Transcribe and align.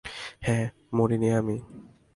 হ্যাঁ, 0.41 0.65
মরিনি 0.93 1.29
আমি। 1.31 1.57